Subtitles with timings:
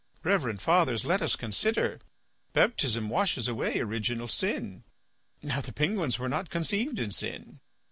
[0.23, 1.99] Reverend Fathers, let us consider.
[2.53, 4.83] Baptism washes away original sin;
[5.43, 7.59] now the penguins were not conceived in sin.